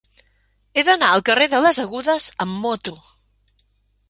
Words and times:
He 0.79 0.83
d'anar 0.87 1.09
al 1.17 1.23
carrer 1.29 1.47
de 1.51 1.59
les 1.67 1.81
Agudes 1.85 2.29
amb 2.47 2.59
moto. 2.65 2.97